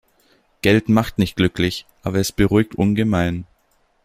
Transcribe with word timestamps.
Geld 0.63 0.89
macht 0.89 1.19
nicht 1.19 1.35
glücklich, 1.35 1.85
aber 2.01 2.17
es 2.17 2.31
beruhigt 2.31 2.73
ungemein. 2.73 3.45